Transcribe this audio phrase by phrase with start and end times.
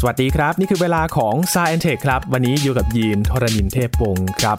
[0.00, 4.56] สวัสดีครับ นี่คือเวลาของ Sci and Tech ครับ วันนี้อยู่กับยีนทรณินเทพวงศ์ครับ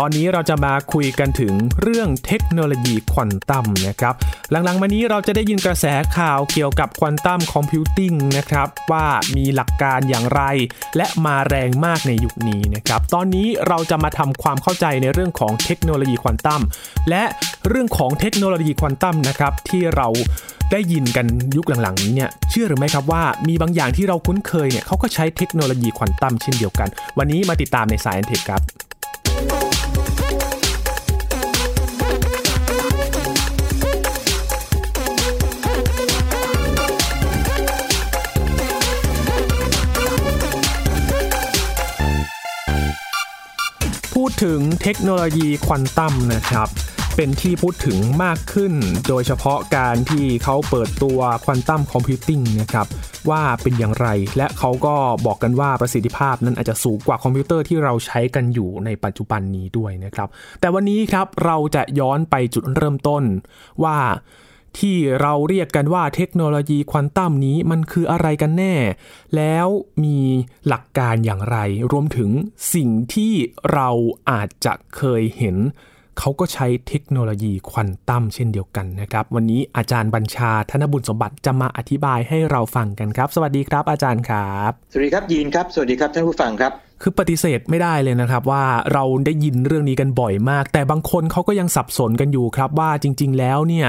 [0.00, 4.14] ตอนนี้เราจะมาคุยกันถึงเรื่องเทคโนโลยีควอนตัมนะครับ
[4.50, 5.86] หลังๆมานี้เราจะได้ยินกระแส
[6.16, 9.06] ข่าวเกี่ยวกับ quantum computing นะครับว่า
[9.36, 10.42] มีหลักการอย่างไร
[10.96, 16.62] และมาแรงมากในยุคนี้นะครับ ตอนนี้เราจะมาทำความเข้าใจในเรื่องของเทคโนโลยีควอนตัม
[17.10, 17.22] และ
[17.68, 20.08] เรื่องของเทคโนโลยีควอนตัมนะครับที่เรา
[20.72, 26.88] ได้ยินกันยุคหลังๆนี้เนี่ยเชื่อหรือไม่ครับว่ามีบางอย่างที่เราคุ้นเคยเนี่ยเขาก็ใช้เทคโนโลยีควอนตัมเช่นเดียวกัน
[27.18, 28.87] วันนี้มาติดตามในสาย e อนเทคครับ
[44.30, 46.68] ดถึงเทคโนโลยีควอนตัมนะครับ
[47.16, 48.72] เป็นที่พูดถึงมากขึ้น
[49.08, 52.86] โดยเฉพาะการที่เขาเปิดตัว quantum computing นะครับ
[53.30, 54.94] ว่าเป็นอย่างไร และเขาก็
[55.26, 60.28] บอกกันว่าประสิทธิภาพนั้นอาจจะสูงกว่าคอมพิวเตอร์ที่เราใช้กันอยู่ในปัจจุบันนี้ด้วยนะครับ
[60.60, 63.22] แต่วันนี้ครับเราจะย้อนไปจุดเริ่มต้น
[63.84, 63.96] ว่า
[64.78, 68.74] ที่เราเรียกกันว่าเทคโนโลยีควอนตัมนี้มันคืออะไรกันแน่
[69.36, 69.66] แล้ว
[70.04, 70.18] มี
[70.68, 71.56] หลักการอย่างไร
[71.92, 72.30] รวมถึง
[72.74, 73.32] สิ่งที่
[73.72, 73.88] เรา
[74.30, 75.56] อาจจะเคยเห็น
[76.18, 86.72] เขาก็ใช้เทคโนโลยีควอนตัมเช่นเดียวกันนะครับ วันนี้อาจารย์บัญชาธนบุญสมบัติจะมาอธิบายให้เราฟังกันครับ สวัสดีครับ อาจารย์ครับ สวัสดีครับยีนครับ สวัสดีครับท่านผู้ฟังครับ
[87.02, 93.88] คือปฏิเสธไม่ได้เลยนะครับว่าเราได้ยินเรื่องนี้กันบ่อยมาก แต่บางคนเขาก็ยังสับสนกันอยู่ครับว่าจริง ๆ แล้วเนี่ย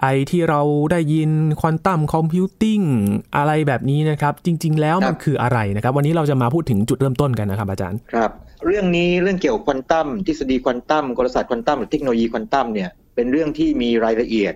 [0.00, 0.60] ไอที่เรา
[0.92, 2.80] ได้ยินควอนตัมคอมพิวติ้ง
[3.36, 8.30] อะไรแบบนี้นะครับ จริง ๆ แล้วมันคืออะไรนะครับ วันนี้เราจะมาพูดถึงจุดเริ่มต้นกันนะครับ อาจารย์ครับ
[8.66, 14.54] เรื่องนี้เรื่องเกี่ยวกับควอนตัมทฤษฎีควอนตัมกลศาสตร์ควอนตัมหรือเทคโนโลยีควอนตัมเนี่ยเป็นเรื่องที่มีรายละเอียด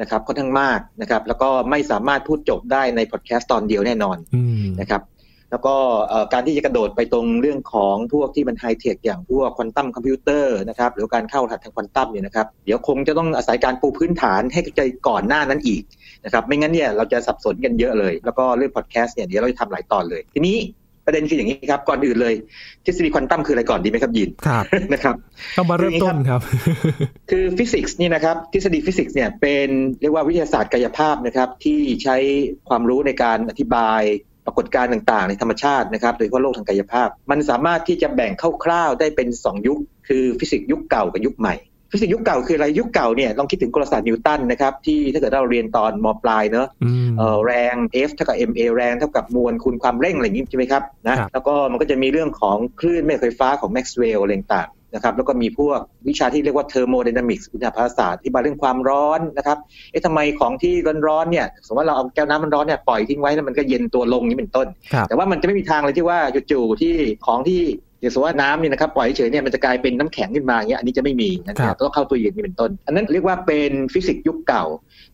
[0.00, 5.02] นะครับค่อนข้างมากนะครับ แล้วก็ไม่สามารถพูดจบได้ในพอดแคสต์ตอนเดียวแน่นอนอืมนะครับ
[5.50, 5.74] แล้วก็
[6.08, 15.82] เอ่อการที่จะกระโดดไปตรงเรื่องของพวกที่มันไฮเทคอย่างพวกควอนตัมคอมพิวเตอร์นะครับหรือการเข้ารหัสทางควอนตัมเนี่ยนะครับเดี๋ยวคงจะต้องอาศัยการปูพื้นฐานให้เข้าใจก่อนหน้านั้นอีก
[16.24, 20.58] นะครับไม่งั้นเนี่ยเราจะสับสนกันเยอะเลย แล้วก็เรื่องพอดแคสต์เนี่ยเดี๋ยวเราจะทำหลายตอนเลย ทีนี้
[21.06, 22.34] ประเด็นคืออย่างนี้ครับก่อนอื่นเลย
[22.84, 25.14] ทฤษฎีควอนตัมคืออะไรก่อนดีไหมครับยินครับนะครับ
[25.56, 26.40] ต้องมาเริ่มต้นครับ
[27.30, 29.68] คือฟิสิกส์นี่นะครับทฤษฎีฟิสิกส์เนี่ยเป็น
[30.00, 32.16] เรียกว่าวิทยาศาสตร์กายภาพนะครับที่ใช้
[32.68, 34.02] ความรู้ในการอธิบาย
[34.46, 38.32] ปรากฏการณ์ต่างๆ ในธรรมชาตินะครับ โดยเฉพาะโลกทางกายภาพ มันสามารถที่จะแบ่ง
[38.64, 39.78] คร่าวๆได้เป็น 2 ยุค
[40.08, 41.56] คือฟิสิกส์ยุคเก่ากับยุคใหม่
[41.92, 47.74] ฟิสิกส์ยุคเก่าคืออะไรยุคเก่าเนี่ยลองคิดถึงกลศาสตร์นิวตันนะครับที่ถ้าเกิดเราเรียนตอนมปลายเนอะอืมเอ่อแรง
[48.08, 55.78] F เท่ากับ ma แรงเท่ากับมวลคูณความเร่งอะไรอย่างนี้ใช่ไหมครับนะครับแล้วก็มันก็จะมีเรื่องของคลื่นแม่เหล็กไฟฟ้าของแม็กซ์เวลล์อะไรต่างๆ นะครับแล้วก็มีพวก
[56.08, 59.58] วิชาที่เรียกว่าเทอร์โมไดนามิกส์วิทยาภาษาสตร์ที่มาเรื่องความร้อนนะครับ
[59.90, 60.74] เอ๊ะทำไมของที่
[61.08, 66.18] ร้อนๆเนี่ยสมมติว่าเราเอาแก้วน้ำมันร้อนเนี่ยปล่อยทิ้งไว้แล้วมันก็เย็นตัวลงนี้เป็นต้นครับแต่ว่ามันจะไม่มีทางเลยที่ว่า
[66.50, 66.94] จู่ๆที่
[67.26, 67.60] ของที่
[68.00, 74.64] อย่างสมมติว่าน้ำเนี่ยนะครับปล่อยเฉยๆเนี่ยมันจะกลายเป็นน้ำแข็งขึ้นมาอย่างเงี้ยอันนี้จะไม่มีนะคครัรับบต้องเข้าตู้เย็นนี่เป็นต้น อันนั้นเรียกว่าเป็นฟิสิกส์ยุคเก่า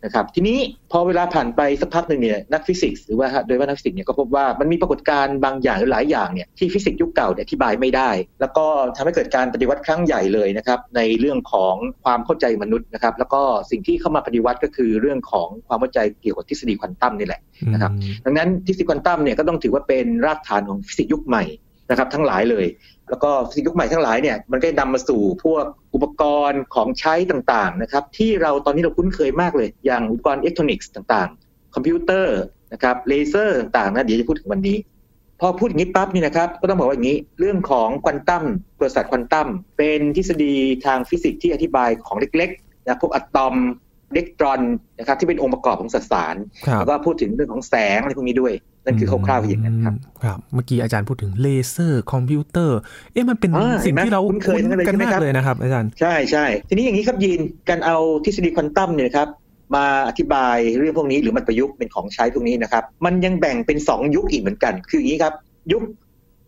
[0.05, 0.59] นะครับทีนี้
[0.93, 8.11] พอเวลาผ่านไปสักพักหนึ่งเนี่ยนักฟิสิกส์หรือว่าโดยว่านักฟิสิกส์เนี่ยก็พบว่ามันมีปรากฏการณ์บางอย่างหรือหลายอย่างเนี่ยที่ฟิสิกส์ยุคเก่าเนี่ยอธิบายไม่ได้
[8.41, 8.67] แล้วก็
[8.97, 11.75] ทำให้เกิดการปฏิวัติครั้งใหญ่เลยนะครับในเรื่องของ
[12.05, 17.41] ความเข้าใจมนุษย์นะครับแล้วก็สิ่งที่เข้ามาปฏิวัติก็คือเรื่องของความเข้าใจเกี่ยวกับทฤษฎีควอนตัมนี่แหละ
[17.73, 17.93] นะครับ
[18.25, 21.45] ดังนั้นทฤษฎีควอนตัมเนี่ยก็ต้องถือว่าเป็นรากฐานของฟิสิกส์ยุคใหม่
[21.91, 22.67] นะครับทั้งหลายเลย
[23.11, 25.65] แล้วก็ฟิสิกส์ยุคใหม่ทั้งหลายเนี่ยมันก็นำมาสู่พวก
[25.95, 32.39] อุปกรณ์ของใช้ต่างๆนะครับที่เราตอนนี้เราคุ้นเคยมากเลย อย่างอุปกรณ์อิเล็กทรอนิกส์ต่างๆ คอมพิวเตอร์
[32.73, 34.77] นะครับเลเซอร์ต่างๆนะเดี๋ยวจะพูดถึงวันนี้
[35.41, 38.45] พอพูดอย่างนี้ปั๊บนี่นะครับก็ต้องบอกว่าอย่างนี้เรื่องของควอนตัม
[38.79, 40.55] กลศาสตร์ควอนตัมเป็นทฤษฎี
[40.85, 43.55] ทางฟิสิกส์ที่อธิบายของเล็กๆนะพวกอะตอม
[44.11, 44.61] อิเล็กตรอน
[44.99, 46.37] นะครับที่เป็นองค์ประกอบของสสาร
[46.67, 48.53] ครับแล้วก็พูดถึงเรื่องของแสงอะไรพวกนี้ด้วย
[48.85, 49.95] นั่นคือคร่าวๆอย่างนั้นครับ
[50.25, 52.79] ครับเมื่อกี้อาจารย์พูดถึงเลเซอร์คอมพิวเตอร์
[53.13, 59.29] เอ๊ะมันเป็นอ่าสิ่งที่เราเห็นไหมคุ้นเคยทั้งนั้นเลยกันใช่ไหมมากครับเลยนะครับ อาจารย์ใช่ใช่ทีนี้อย่างนี้ครับยินการเอาทฤษฎีควอนตัมเนี่ยนะครับ
[59.75, 65.35] มาอธิบายเรื่องพวกนี้หรือมันประยุกต์เป็นของใช้พวกนี้นะครับ มันยังแบ่งเป็น 2 ยุคอีกเหมือนกัน คืออย่างนี้ครับ
[65.73, 65.83] ยุค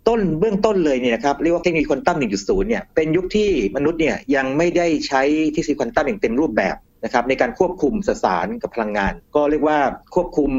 [0.09, 5.23] ต้นเบื้องต้นเลยเนี่ยนะครับเรียกว่าเทคโนโลยีควอนตัม1.0เนี่ยเป็นยุคที่มนุษย์เนี่ยยังไม่ได้ใช้
[5.55, 9.79] ทฤษฎีควอนตัมอย่างเต็มรูปแบบ นะครับในการควบคุมสสารกับพลังงาน ก็เรียกว่า
[10.15, 10.51] ควบคุม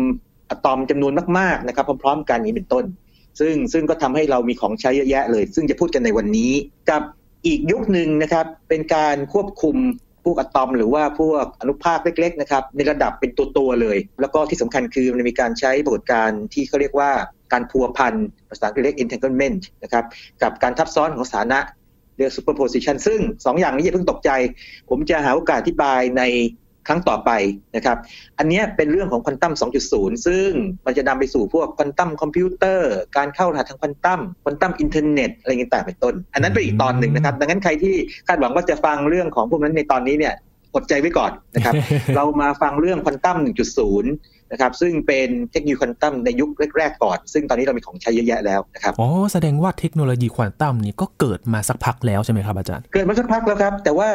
[0.49, 2.85] อะตอมจำนวนมากๆนะครับพร้อม ๆ กันนี้เป็นต้น
[3.39, 6.51] ซึ่งซึ่งก็ทำให้เรามีของใช้เยอะแยะเลย ซึ่งจะพูดกันในวันนี้
[6.89, 7.01] กับ
[7.45, 9.75] อีกยุคหนึ่งนะครับเป็นการควบคุม
[10.25, 17.11] พวกอะตอมหรือว่าพวกอนุภาคเล็กๆนะครับในระดับเป็นตัวๆเลย แล้วก็ที่สำคัญคือมันมีการใช้ปรากฏการณ์ที่เขาเรียกว่า
[17.53, 18.13] การพัวพัน
[18.49, 20.05] ภาษาอังกฤษเรียก entanglement นะครับ
[20.41, 21.59] กับการทับซ้อนของสถานะ
[22.19, 24.31] เรียก superposition ซึ่งสองอย่างนี้อย่าเพิ่งตกใจ
[24.89, 26.23] ผมจะหาโอกาสอธิบายใน
[26.87, 27.31] ครั้งต่อไป
[27.75, 27.97] นะครับ
[28.39, 29.53] อันนี้เป็นเรื่องของควอนตัม
[29.89, 30.49] 2.0 ซึ่ง
[30.85, 37.95] มันจะนำไปสู่พวกควอนตัมคอมพิวเตอร์ การเข้ารหัสทางควอนตัม ควอนตัมอินเทอร์เน็ต อะไรต่างๆเป็นต้น อันนั้นเป็นอีกตอนหนึ่งนะครับ ดังนั้นใครที่
[38.27, 40.33] คาดหวังว่าจะฟังเรื่องของพวกนั้นในตอนนี้เนี่ย
[40.75, 41.73] อดใจไว้ก่อนนะครับ
[42.15, 43.37] เรามาฟังเรื่องควอนตัม
[43.87, 54.09] 1.0 นะครับซึ่งเป็นเทคโนโลยีควอนตัมในยุคแรกๆก่อน ซึ่งตอนนี้เรามีของใช้เยอะแยะแล้วนะครับอ๋อแสดงว่าเทคโนโลยีควอนตัมนี่ก็เกิดมาสักพักแล้วใช่ไหมครับอาจารย์ เกิดมาสักพักแล้วครับ แต่ว่า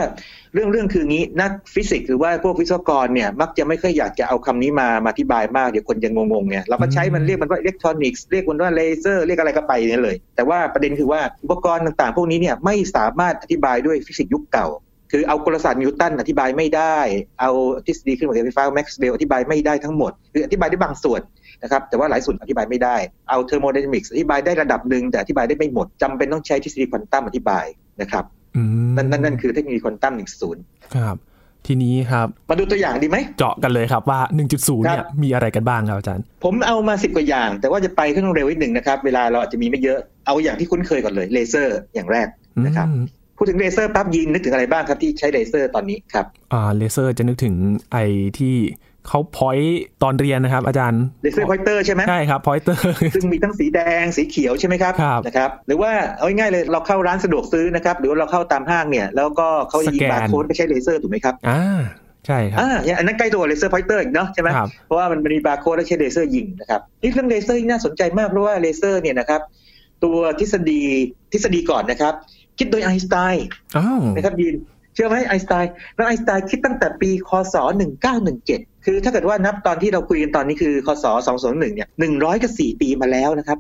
[0.55, 14.69] เรื่องเรื่องคืองี้นักฟิสิกส์หรือว่าพวกวิศวกรเนี่ยมักจะไม่ค่อยอยากจะเอาคำนี้มามาอธิบายมากเดี๋ยวคนจะงงๆเนี่ยเราก็ใช้มันเรียกมันว่าอิเล็กทรอนิกส์เรียกมันว่าเลเซอร์เรียกอะไรก็ไปเนี่ยเลย แต่ว่าประเด็นคือว่าอุปกรณ์ต่างๆ พวกนี้เนี่ยไม่สามารถอธิบายด้วยฟิสิกส์ยุคเก่า
[15.11, 16.97] คือเอากลศาสตร์นิวตันอธิบายไม่ได้
[17.41, 17.51] เอา
[17.87, 21.21] ทฤษฎีคลื่นแม่เหล็กไฟฟ้าแม็กซ์เวลล์อธิบายไม่ได้ทั้งหมดคืออธิบายได้บางส่วน
[21.63, 22.97] นะครับแต่ว่าหลายส่วนอธิบายไม่ได้
[23.31, 27.65] เอาเทอร์โมไดนามิกส์อธิบายได้ระดับหนึ่งแต่อธิบายได้ไม่หมดจำเป็นต้องใช้ทฤษฎีควอนตัมอธิบาย
[28.01, 28.25] นะครับ
[28.57, 30.15] อืมนั่นนั่นนั่นคือเทคโนโลยีควอนตัม
[30.55, 31.17] 1.0ครับ
[31.67, 42.29] ทีนี้ครับมาดูตัวอย่างดีไหมเจาะกันเลยครับว่า 1.0เนี่ยครับมีอะไรกันบ้างครับอาจารย์ ผมเอามาสิบกว่าอย่าง แต่ว่าจะไปขึ้นเร็วนิดหนึ่งนะครับ เวลาเราอาจจะมีไม่เยอะเอาอย่างที่คุ้นเคยก่อนเลยเลเซอร์อย่างแรก
[42.67, 43.05] นะครับอืม
[43.37, 47.55] พูดถึงเลเซอร์ปั๊บยินนึกถึงอะไรบ้างครับที่ใช้เลเซอร์ตอนนี้ครับอ่าเลเซอร์จะนึกถึง
[47.93, 47.97] ไอ
[48.39, 48.55] ที่
[49.09, 61.81] เขา point ตอนเรียนนะครับ อาจารย์ laser pointer ใช่ไหมใช่ครับ pointer ซึ่งมีทั้งสีแดงสีเขียวใช่ไหมครับครับนะครับ หรือว่าเอาง่ายๆเลยเราเข้าร้านสะดวกซื้อนะครับ หรือว่าเราเข้าตามห้างเนี่ย แล้วก็เขายิงสแกนบาร์โค้ดก็ใช้เลเซอร์ถูกไหมครับอ่า
[62.27, 69.41] ใช่ครับอ่าอย่างอันนั้นใกล้ตัว laser pointer อีกเนาะใช่ไหมครับเพราะว่ามันมีบาร์โค้ดแล้วใช้เลเซอร์ยิงนะครับนี่เรื่องเลเซอร์นี่น่าสนใจมากเพราะว่าเลเซอร์เนี่ยนะครับ
[70.05, 70.81] ตัวทฤษฎี
[71.33, 72.15] ทฤษฎีก่อนนะครับ
[72.59, 73.47] คิดโดยไอน์สไตน์
[73.77, 74.57] อ้าวนะครับยิน
[74.95, 77.57] เชื่อไหมไอน์สไตน์แล้วไอน์สไตน์คิดตั้งแต่ปีคศ
[78.21, 81.05] 1917 คือถ้าเกิดว่านับตอนที่เราคุยกันตอนนี้คือคศ
[81.37, 83.59] 2021เนี่ย100กับ4ปีมาแล้วนะครับ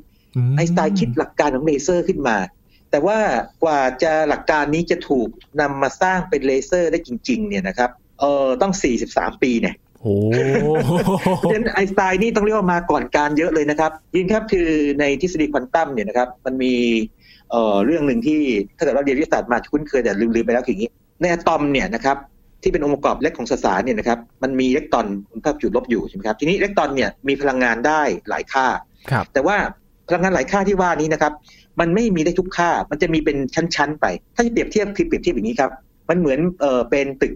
[0.50, 2.36] มไอน์สไตน์คิดหลักการของเลเซอร์ขึ้นมา
[2.90, 3.18] แต่ว่า
[3.64, 5.28] กว่าจะหลักการนี้จะถูก
[5.60, 8.72] นำมาสร้างเป็นเลเซอร์ได้จริง ๆ เนี่ยนะครับเออต้อง
[9.08, 10.14] 43 ปีเนี่ยโอ้
[11.38, 14.68] เพราะฉะนั้นไอน์สไตน์นี่ต้องเรียกว่ามาก่อนการเยอะเลยนะครับ ยินครับคือ
[15.00, 16.74] ในทฤษฎีควอนตัมเนี่ยนะครับ มันมี
[17.54, 18.40] เอ่อเรื่องหนึ่งที่
[18.76, 20.90] ถ้าเกิดเราเรียนวิทยาศาสตร์มาคุ้นเคยแต่ลืมๆไปแล้วคืออย่างนี้
[21.20, 22.16] ในอะตอมเนี่ยนะครับ
[22.62, 28.66] ที่เป็นองค์ประกอบเล็กของสสารเนี่ยนะครับมันมีอิเล็กตรอนคุณภาพจุดลบอยู่ใช่ไหมครับทีนี้อิเล็กตรอนเนี่ยมีพลังงานได้หลายค่า
[29.10, 29.56] ครับแต่ว่า
[30.08, 31.32] พลังงานหลายค่าที่ว่านี้นะครับ
[31.80, 35.70] มันไม่มีได้ทุกค่า มันจะมีเป็นชั้นๆไป ถ้าจะเปรียบเทียบคือเปรียบเทียบอย่างนี้ครับ
[36.08, 37.32] มันเหมือนเออเป็นตึก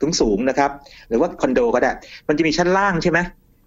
[0.00, 0.70] สูงสูงๆนะครับ
[1.08, 1.92] หรือว่าคอนโดก็ได้
[2.28, 3.18] มันจะมีชั้นล่างใช่ไหม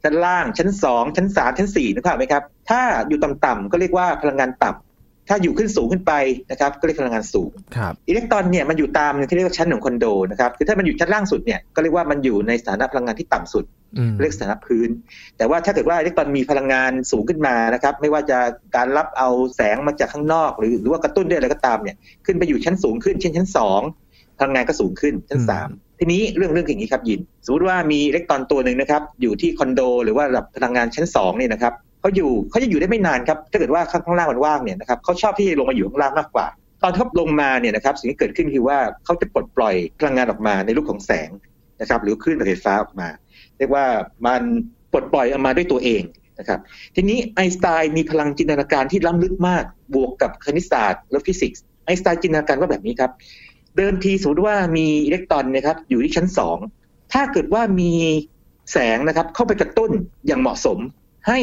[0.03, 4.92] ชั้นล่าง ชั้นสองชั้นสามชั้นสี่นึกภาพไหมครับ ถ้าอยู่ต่ำๆก็เรียกว่าพลังงานต่ำ
[5.29, 6.13] ถ้าอยู่ขึ้นสูงขึ้นไป
[6.51, 13.65] นะครับก็เรียกพลังงานสูงครับอิเล็กตรอนเนี่ยมันอยู่ตามที่เรียกว่าชั้นของคอนโดนะครับคือถ้ามันอยู่ชั้นล่างสุดเนี่ยก็เรียกว่ามันอยู่ในสถานะพลังงานที่ต่ำสุด
[13.97, 14.89] อืมเรียกสถานะพื้น
[15.37, 18.39] แต่ว่าถ้าเกิดว่าอิเล็กตรอนมีพลังงานสูงขึ้นมานะครับไม่ว่าจะ
[18.75, 23.81] การรับเอาแสงมาจากข้างนอก หรือหรือว่ากระตุ้นด้วยอะไรก็ตามเนี่ยขึ้นไปอยู่ชั้นสูงขึ้นเช่นชั้นสอง
[24.39, 36.47] พลังงานก็สูงขึ้นชั้นสามทีนี้เรื่องเรื่องอย่างนี้ครับยิน สมมติว่ามีอิเล็กตรอนตัวหนึ่งนะครับอยู่ที่คอนโด หรือว่าระดับพลังงานชั้นสองเนี่ยนะครับ เขาอยู่เขาจะอยู่ได้ไม่นานครับถ้าเกิดว่าข้างล่างมันว่างเนี่ยนะครับเขาชอบที่จะลงมาอยู่ข้างล่างมากกว่า
[36.83, 41.29] ตอนที่เขาลงมาเนี่ยนะครับสิ่งที่เกิดขึ้นคือว่าเขาจะปลดปล่อยพลังงานออกมาในรูปของแสง
[41.81, 43.07] นะครับหรือคลื่นไฟฟ้าออกมา
[43.57, 43.85] เรียกว่า
[44.25, 44.41] มัน
[44.91, 46.03] ปลดปล่อยออกมาด้วยตัวเอง
[46.39, 46.59] นะครับ
[46.95, 49.63] ทีนี้ไอน์สไตน์มีพลังจินตนาการที่ล้ำลึกมาก
[49.95, 53.11] บวกกับคณิตศาสตร์และฟิสิกส์ไอน์สไตน์จินตนาการว่าแบบนี้ครับ
[53.77, 56.57] เดิมทีสมมติว่ามีอิเล็กตรอนนะครับอยู่ที่ชั้นสอง
[57.13, 57.91] ถ้าเกิดว่ามี
[58.71, 59.91] แสงนะครับเข้าไปกระตุ้น
[60.27, 60.77] อย่างเหมาะสม
[61.27, 61.39] ให้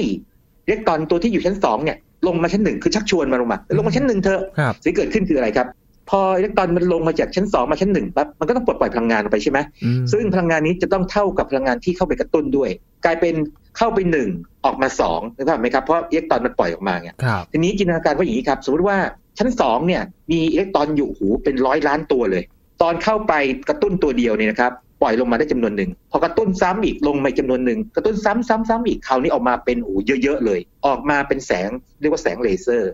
[0.70, 1.96] อิเล็กตรอนตัวที่อยู่ชั้นสองเนี่ย
[2.26, 5.66] ลงมาชั้นหนึ่งคือชักชวนมาลงมา ลงมาชั้นหนึ่งเถอะครับสิ่งที่เกิดขึ้นคืออะไรครับ
[6.10, 12.70] พออิเล็กตรอนมันลงมาจากชั้นสองมาชั้นหนึ่งปั๊บมันก็ต้องปลดปล่อยพลังงานออกไปใช่ไหมอืมซึ่งพลังงานนี้จะต้องเท่ากับพลังงานที่เข้าไปกระตุ้นด้วย
[13.04, 13.34] กลายเป็น
[13.78, 14.28] เข้าไปหนึ่ง
[14.64, 18.96] ออกมาสองนึกภาพไหมครับเพราะอิเล็กตรอนมันปล่อยออกมาไงครับทีนี้จินตนาการว่าอย่างนี้ครับสมมติว่า
[19.38, 22.42] ชั้นสองเนี่ยมีอิเล็กตรอนอยู่หูเป็นร้อยล้านตัวเลย
[22.82, 23.32] ตอนเข้าไป
[23.68, 32.92] กระตุ้นตัวเดียวเนี่ยนะครับ ปล่อยลงมาได้จำนวนหนึ่งพอกระตุ้นซ้ำอีกลงมาอีกจำนวนหนึ่งกระตุ้นซ้ำซ้ำซ้ำอีกคราวนี้ออกมาเป็นโอ้เยอะๆเลย ออกมาเป็นแสงเรียกว่าแสงเลเซอร์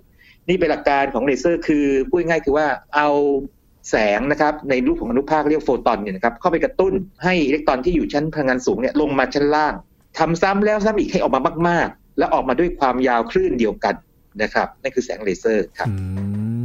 [0.49, 3.09] นี่เป็นหลักการของเลเซอร์ คือพูดง่ายๆคือว่าเอา
[3.91, 6.93] แสงนะครับในรูปของอนุภาคเรียกโฟตอนเนี่ยนะครับเข้าไปกระตุ้น
[7.25, 9.75] ให้อิเล็กตรอนที่อยู่ชั้นพลังงานสูงเนี่ยลงมาชั้นล่าง
[10.19, 13.95] ทำซ้ำแล้วซ้ำอีกให้ออกมามาก ๆ และออกมาด้วยความยาวคลื่นเดียวกัน
[14.43, 15.89] นะครับนั่นคือแสงเลเซอร์ครับ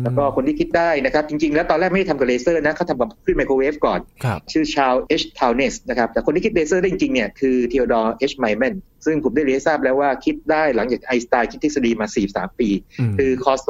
[0.03, 8.74] แล้วก็คนที่คิดได้นะครับ จริงๆ แล้วตอนแรกไม่ได้ทำกับเลเซอร์นะเขาทำกับคลื่นไมโครเวฟก่อนครับชื่อชาร์ลส์เอชทาวน์สนะครับ แต่คนที่คิดเลเซอร์ได้จริงๆเนี่ยคือเทโอดอร์เอชไมแมน
[9.05, 12.70] ซึ่งผมได้เรียนทราบแล้วว่าคิดได้หลังจากไอน์สไตน์คิดทฤษฎีมา 43 ปี
[13.12, 13.70] มคือคศ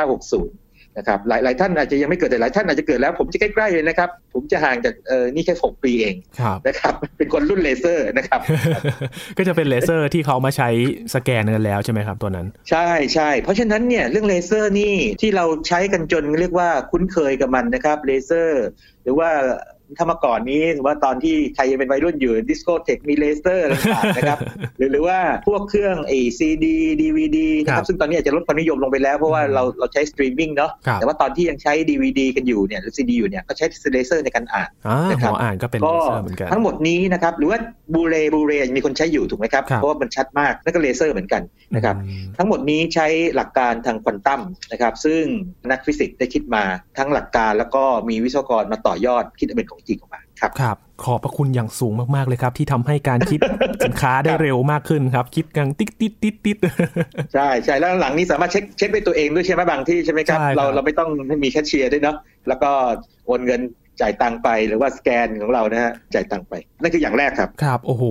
[0.00, 0.59] 1960
[0.98, 8.40] นะครับหลายหลายท่านอาจจะยังไม่เกิดแต่หลายท่านอาจจะเกิดแล้ว ผมจะใกล้ๆเลยนะครับ ผมจะห่างจากเออนี่แค่ 6 ปีเองครับนะครับ เป็นคนรุ่นเลเซอร์นะครับ
[9.38, 10.68] ก็จะเป็นเลเซอร์ที่เขามาใช้
[11.14, 18.64] สแกนกันแล้วใช่ไหมครับตัวนั้น ใช่ใช่เพราะฉะนั้นเนี่ยเรื่องเลเซอร์นี่ที่เราใช้กันจนเรียกว่าคุ้นเคยกับมันนะครับเลเซอร์
[19.02, 19.30] หรือว่า
[19.98, 24.38] ถ้ามาก่อนนี้ว่าตอนที่ใครยังเป็นวัยรุ่นอยู่ดิสโกเทคมีเลเซอร์อะไรต่างๆนะครับ
[24.78, 34.70] หรือหรือว่าพวกเครื่องไอซีดีดีวีดีนะครับซึ่งตอนนี้อาจจะลดความนิยมลงไปแล้ว เพราะว่าเราเราใช้สตรีมมิ่งเนาะแต่ว่าตอนที่ยังใช้ดีวีดีกันอยู่เนี่ยหรือซีดีอยู่เนี่ยก็ใช้เลเซอร์ในการอ่าน
[35.10, 37.58] นะครับอ่านก็เป็นเลเซอร์เหมือนกันทั้งหมดนี้นะครับหรือว่า
[37.94, 41.42] Blu-ray Blu-ray มีคนใช้อยู่ถูกไหมครับเพราะว่ามันชัดมากนั่นก็เลเซอร์เหมือนกัน
[41.74, 41.96] นะครับ
[42.38, 44.40] ทั้งหมดนี้ใช้หลักการทางควอนตัม
[44.72, 45.22] นะครับซึ่ง
[45.70, 46.64] นักฟิสิกส์ได้คิดมา
[46.98, 53.40] ทั้งหลักการแล้วก็มีวิศวกรมาต่อยอดคิดเป็นของจริงออกมาครับครับ ขอบพระคุณอย่างสูงมาก ๆ เลยครับ ที่ทำให้การคิด
[53.84, 56.58] สินค้าได้เร็วมากขึ้นครับ คิดกังติ๊กติ๊ดติ๊ดติ๊ด
[57.34, 61.08] ใช่ใช่แล้วหลังนี้สามารถเช็คเช็คด้วยตัวเองด้วยใช่ไหมบางที่ใช่ไหมครับเราเราไม่ต้อง
[61.44, 62.16] มีแคชเชียร์ด้วยเนาะ
[62.48, 62.70] แล้วก็
[63.26, 63.60] โอนเงิน
[64.00, 68.04] จ่ายตังไปหรือว่าสแกนของเรานะฮะจ่ายตังไปนั่นคืออย่างแรกครับครับโอ้โห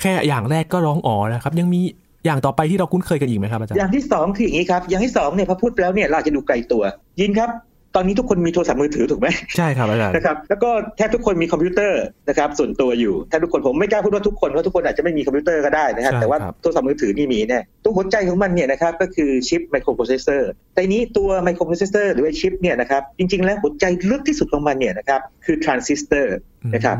[0.00, 1.80] แค่อย่างแรกก็ร้องอ๋อนะครับ ยังมี
[2.26, 6.82] อย่างต่อไปที่เราคุ้นเคยกันอีกไหมครับอาจารย์อย่างที่สองคืออย่างนี้ครับอย่างที่สองเนี่ยพอพูดแล้วเนี่ยเราจะดูไกลตัว
[7.20, 7.50] ยินครับ
[7.96, 26.36] ตอนนี้ทุกคนมีโทรศัพท์มือถือถูกไหมใช่ครับอาจารย์นะครับแล้วก็แทบทุกคนมีคอมพิวเตอร์นะครับส่วนตัวอยู่แทบทุกคนผมไม่กล้าพูดว่าทุกคนเพราะทุกคนอาจจะไม่มีคอมพิวเตอร์ก็ได้นะครับแต่ว่าโทรศัพท์มือถือนี่มีแน่ตัวหัวใจของมันเนี่ยนะครับก็คือชิปไมโครโปรเซสเซอร์แต่นี้ตัวไมโครโปรเซสเซอร์หรือว่าชิปเนี่ยนะครับจริงๆ แล้วหัวใจลึกที่สุดของมันเนี่ยนะครับคือทรานซิสเตอร์
[26.74, 26.96] นะครับ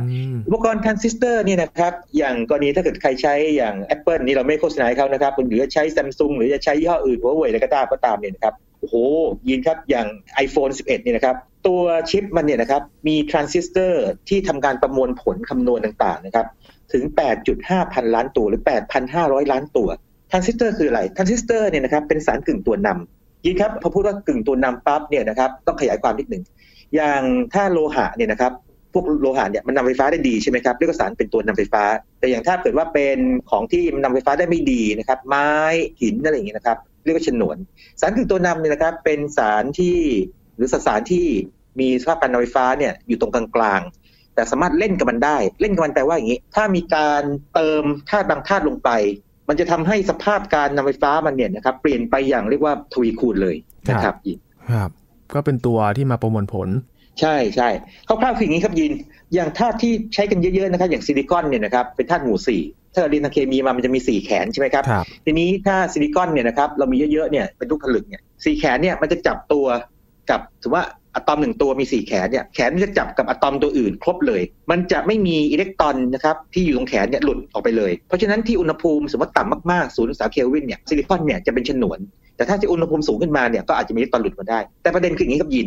[0.46, 8.96] อุปกรณ์ทรานซิสเตอร์เนี่ยนะครับอย่างกรณีถ้าเกิดใครใช้อย่าง Apple นี่เราไม่โฆษณาเขานะครับหรือจะใช้ซัมซุงหรือจะใช้ยี่ห้ออื่นหัวเว่ยอะไรก็ตามก็ตามเนี่ยนะครับ โอ้โห
[9.48, 10.06] ยินครับอย่าง
[10.44, 16.46] iPhone 11 เนี่ยนะครับ ตัวชิปมันเนี่ยนะครับมีทรานซิสเตอร์ที่ทำการประมวลผลคำนวณต่างๆนะครับ
[16.92, 17.04] ถึง
[17.48, 18.62] 8.5 พันล้านตัวหรือ
[19.06, 19.88] 8,500 ล้านตัว
[20.30, 26.42] ทรานซิสเตอร์คืออะไรทรานซิสเตอร์เนี่ยนะครับเป็นสารกึ่งตัวนำยินครับพอพูดว่ากึ่งตัวนำปั๊บเนี่ยนะครับต้องขยายความนิดหนึ่ง
[26.94, 27.22] อย่าง
[27.54, 28.52] ถ้าโลหะเนี่ยนะครับ
[28.92, 31.82] พวกโลหะเนี่ยมันนำไฟฟ้าได้ดีใช่ไหมครับเรียกว่าสารเป็นตัวนำไฟฟ้า
[32.18, 33.18] แต่อย่างถ้าเกิดว่าเป็น
[33.50, 35.48] ของที่มันนำไฟฟ้าได้ไม่ดีนะครับ ไม้
[36.00, 36.78] หินอะไรอย่างเงี้ยนะครับ
[37.08, 37.56] เรียกว่าฉนวน
[38.00, 39.96] สารกึ่งตัวนำเนี่ยนะครับเป็นสารที่
[40.56, 41.26] หรือสสารที่
[41.80, 47.22] มีสภาพการนำไฟฟ้าเนี่ยอยู่ตรงกลางๆ แต่สามารถเล่นกับมันได้ เล่นกับมันแปลว่าอย่างนี้ ถ้ามีการ
[47.54, 48.90] เติมธาตุบางธาตุลงไป
[49.48, 53.56] มันจะทำให้สภาพการนำไฟฟ้ามันเนี่ยนะครับเปลี่ยนไปอย่างเรียกว่าทวีคูณเลย
[53.90, 54.38] นะครับยิน
[54.70, 54.90] ครับ
[55.34, 56.68] ก็เป็นตัวที่มาประมวลผล
[57.20, 57.68] ใช่ใช่
[58.06, 58.92] คร่าวๆคืออย่างนี้ครับยิน
[59.34, 62.62] อย่างธาตุที่ใช้กันเยอะๆนะครับอย่างซิลิคอนเนี่ยนะครับเป็นธาตุหมู่สี่
[62.98, 64.84] ถ้าเราเรียนทางเคมีมามันจะมีสี่แขนใช่ไหมครับ
[65.24, 69.66] ทีนี้ถ้าซิลิคอนเนี่ยนะครับเรามีเยอะๆเนี่ยเป็นลูกผลึกเนี่ยสี่แขนเนี่ยมันจะจับตัว
[70.30, 70.82] กับถือว่า
[71.14, 81.98] อะตอมหนึ่งตัวมีสี่แขนเนี่ยแขนมันจะจับกับอะตอมตัวอื่นครบเลย มันจะไม่มีอิเล็กตรอนนะครับที่อยู่ตรงแขนเนี่ยหลุดออกไปเลย เพราะฉะนั้นที่อุณหภูมิสมมติต่ำมากๆศูนย์องศาเคลวินเนี่ยซิลิคอนเนี่ยจะเป็นฉนวน
[82.36, 85.66] แต่ถ้าที่อุณหภูมิสูงขึ้นมาเนี่ยก็อาจจะมีอิเล็กตรอนหลุดมาได้ แต่ประเด็นคืออย่างนี้ครับยิน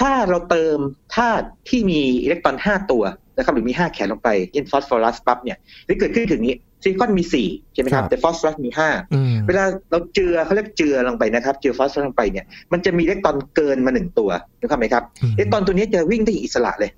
[0.00, 0.78] ถ้าเราเติม
[1.16, 3.02] ธาตุที่มีอิเล็กตรอน 5 ตัว
[3.36, 8.70] นะครับหรือมี 5 แขนลงไปเช่นฟอสฟอรัสปั๊บเนี่ยที่เกิดขึ้นถึงนี้ซิลิคอนมี4ใช่ไหมครับแต่ฟอสฟอรัสมี
[9.08, 14.30] 5 เวลาเราเจือเขาเรียกเจือลงไปนะครับเจือฟอสฟอรัสลงไปเนี่ยมันจะมีอิเล็กตรอนเกินมาหนึ่งตัว
[14.62, 15.02] นะครับไหมครับ
[15.36, 16.90] อิเล็กตรอนตัวนี้จะวิ่งได้อิสระเลย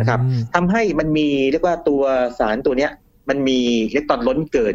[0.00, 0.20] นะครับ
[0.54, 2.02] ทำให้มันมีเรียกว่าตัว
[2.38, 2.90] สารตัวเนี้ย
[3.28, 3.58] มันมี
[3.90, 4.74] อิเล็กตรอนล้นเกิน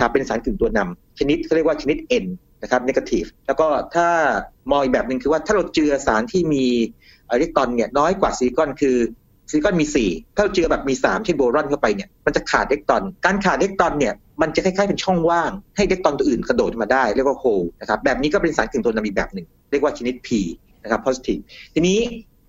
[0.00, 2.26] ครับเป็นสารกึ่งตัวนำชนิดเขาเรียกว่าชนิด N
[2.62, 4.08] นะครับ negative แล้วก็ถ้า
[4.70, 6.64] มองอีกแบบหนึ่งคือว่าถ้าเราเจือสารที่มี
[7.30, 8.96] อิเล็กตรอนเนี่ยน้อยกว่าซิลิคอนคือ
[9.50, 17.44] ซิลิคอนมี 4 ถ้าเราเจือแบบมี 3 เช่นโบรอนเข้าไปเนี่ยมันจะขาดอิเล็กตรอน การขาดอิเล็กตรอนเนี่ยมันจะคล้ายๆเป็นช่องว่าง ให้อิเล็กตรอนตัวอื่นกระโดดมาได้เรียกว่าโฮ
[17.80, 20.28] นะครับแบบนี้ก็เป็นสารกึ่งตัวนำอีกแบบหนึ่ง เรียกว่าชนิด P
[20.82, 21.42] นะครับ positive
[21.74, 21.98] ทีนี้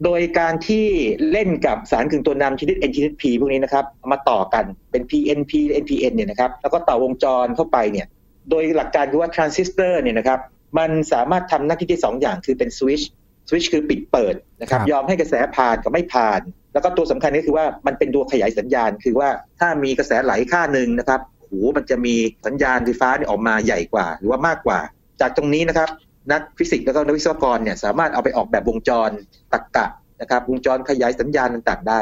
[0.03, 0.85] โดยการที่
[1.31, 8.07] เล่นกับสารกึ่งตัวนำชนิด N ชนิด P พวกนี้นะครับมาต่อกันเป็น PNP NPN เนี่ยนะครับแล้วก็ต่อวงจรเข้าไปเนี่ย
[8.49, 10.39] โดยหลักการคือว่าทรานซิสเตอร์เนี่ยนะครับ
[10.77, 13.01] มันสามารถทำหน้าที่ที่2อย่างคือเป็นสวิตช์
[13.47, 16.41] สวิตช์คือปิดเปิดนะครับยอมให้กระแสผ่านกับไม่ผ่าน
[16.73, 22.15] แล้วก็ตัวสำคัญก็คือว่ามันเป็นตัวขยายสัญญาณ คือว่าถ้ามีกระแสไหลค่าหนึ่งนะครับโหมันจะมี
[22.45, 24.79] สัญญาณไฟฟ้าเนี่ยออกมาใหญ่กว่า หรือว่ามากกว่า
[25.21, 25.89] จากตรงนี้นะครับ
[26.31, 29.09] นักฟิสิกส์แล้วก็นักวิศวกรเนี่ยสามารถเอาไปออกแบบวงจร
[29.53, 29.87] ตรรกะ
[30.21, 32.01] นะครับวงจรขยายสัญญาณต่างๆได้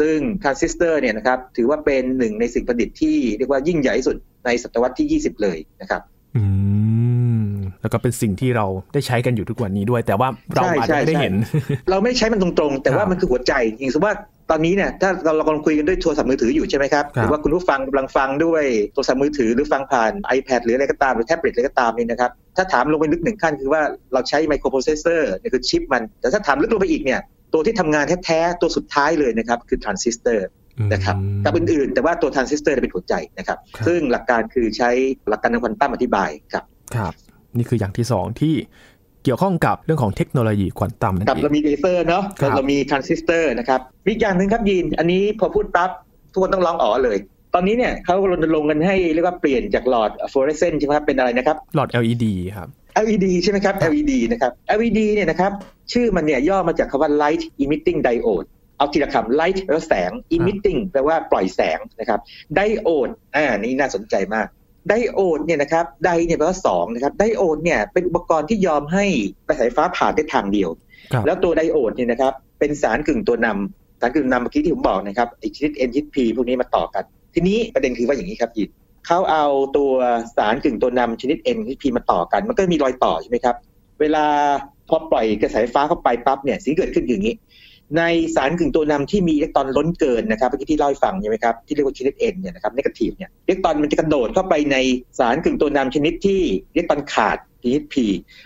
[0.00, 6.02] ซึ่งทรานซิสเตอร์เนี่ยนะครับถือว่าเป็นหนึ่งในสิ่งประดิษฐ์ที่เรียกว่ายิ่งใหญ่สุดในศตวรรษที่ 20 เลยนะครับ
[6.36, 6.42] อื
[7.14, 7.15] ม
[7.82, 11.34] แล้วก็เป็นสิ่งที่เราได้ใช้กันอยู่ทุกวันนี้ด้วย แต่ว่าเราอาจจะไม่ได้เห็น
[11.90, 14.16] เราไม่ใช้มันตรงๆ แต่ว่ามันคือหัวใจอย่างสมมติว่า
[14.50, 23.82] ตอนนี้เนี่ยถ้าเราเรากำลังคุยกันด้วยโทรศัพท์มือถืออยู่ใช่ไหมครับหรือว่าคุณผู้ฟังกำลังฟังด้วยโทรศัพท์มือถือหรือฟังผ่าน iPad หรืออะไรก็ตามหรือแท็บเล็ตอะไรก็ตามนี่นะครับถ้าถามลงไปลึกหนึ่งขั้นคือว่า
[24.12, 27.20] เราใช้ไมโครโปรเซสเซอร์นี่คือชิปมัน แต่ถ้าถามลึกลงไปอีกเนี่ย
[27.52, 30.46] ตัวที่ทำงานแท้ๆตัวสุดท้ายเลยนะครับคือทรานซิสเตอร์
[30.92, 34.90] นะครับกับอื่นๆ แต่ว่าตัวทรานซิสเตอร์เป็นหัวใจนะครับ ซึ่งหลักการคือใช้
[35.28, 36.64] หลักการทางควอนตัมอธิบายครับ
[36.96, 37.12] ครับ
[37.58, 38.54] นี่คืออย่างที่ 2 ที่
[39.24, 42.22] เกี่ยวข้องกับเรื่องของเทคโนโลยีควอนตัมนั่นเองเรามีเลเซอร์เนาะ
[42.56, 45.90] เรามีทรานซิสเตอร์นะครับมีอย่างหนึ่งครับยีน อันนี้พอพูดปั๊บ
[46.32, 47.18] ทุกคนต้องร้องอ๋อเลย
[47.54, 52.68] ตอนนี้เนี่ยเขารณรงค์กันให้เรียกว่าเปลี่ยนจากหลอดฟลูออเรสเซนต์ใช่ไหมครับเป็นอะไรนะครับ หลอด LED ครับ
[53.04, 55.52] LED ใช่ไหมครับ LED นะครับ LED เนี่ยนะครับ
[55.92, 58.46] ชื่อมันเนี่ยย่อมาจากคำว่า light emitting diode
[58.78, 62.20] เอาทีละคำ light แปลว่าแสง emitting แปลว่าปล่อยแสงนะครับ
[62.54, 64.46] ไดโอดอ่านี่น่าสนใจมาก
[64.88, 69.04] ไดโอดเนี่ยนะครับไดเนี่ยแปลว่าสองนะครับไดโอดเนี่ยเป็นอุปกรณ์ที่ยอมให้
[69.48, 70.70] กระแสไฟฟ้าผ่านได้ทางเดียว
[71.26, 78.70] แล้วตัวไดโอดเนี่ยนะครับเป็นสารกึ่งตัวนำสารกึ่งนำเมื่อกี้ที่ผมบอกนะครับไอชนิด N ชนิด P พวกนี้มาต่อกัน ทีนี้ประเด็นคือว่าอย่างนี้ครับยิน
[79.06, 79.90] เขาเอาตัว
[80.36, 83.56] สารกึ่งตัวนำชนิด N ชนิด P มาต่อกัน มันก็มีรอยต่อใช่ไหมครับ
[84.00, 84.24] เวลา
[84.88, 87.34] พอปล่อยกระแสไฟฟ้าเข้าไปปั๊บเนี่ยสิ่งเกิดขึ้นอย่างนี้
[87.98, 88.02] ใน
[88.34, 94.76] สารกึ่งตัวนำที่มีอิเล็กตรอนล้นเกินนะครับเมื่อกี้ที่เล่าให้ฟังใช่ไหมครับที่เรียกว่าชนิด N เนี่ยนะครับนกาทีฟเนี่ยอิเล็กตรอนมันจะกระโดดเข้าไปใน
[95.18, 96.40] สารกึ่งตัวนำชนิดที่
[96.72, 97.94] อิเล็กตรอนขาดชนิด P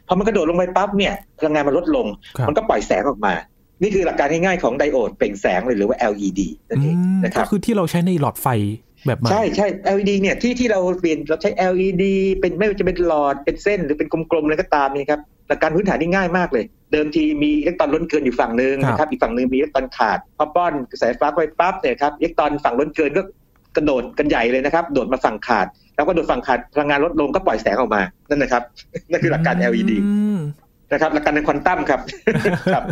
[0.06, 2.06] พอมันกระโดดลงไปปั๊บเนี่ยพลังงานมันลดลง
[2.48, 3.34] มันก็ปล่อยแสงออกมา
[3.82, 8.46] นี่คือหลักการง่ายๆของไดโอดเปล่งแสงหรือว่า LED นั่นเองนะครับก็คือที่เราใช้ในหลอดไฟ
[9.06, 9.66] แบบใช่ใช่
[9.96, 12.04] LED เนี่ยที่ที่เราเปลี่ยนเราใช้ LED
[12.40, 23.22] เป็นไม่ว่าจะเป็นหลอดเป็นเส้นหรือเป็นกลมๆอะไรก็ตามนี่ครับหลักการพื้นฐานนี่ง่ายมากเลย เดิมทีมีอิเล็กตรอนล้นเกินอยู่ฝั่งหนึ่งนะครับอีกฝั่งหนึ่งมีอิเล็กตรอนขาดพอป้อนกระแสไฟฟ้าไปปั๊บเนี่ยครับอิเล็กตรอนฝั่งล้นเกินก็
[23.76, 25.66] กระโดดกันใหญ่เลยนะครับ โดดมาฝั่งขาด
[25.96, 28.62] แล้วก็โดดฝั่งขาดพลังงานลดลงก็ปล่อยแสงออกมานั่นนะครับ
[29.10, 29.92] นั่นคือหลักการ LED
[30.92, 32.00] นะครับหลักการในควอนตัมครับ
[32.74, 32.84] ครับ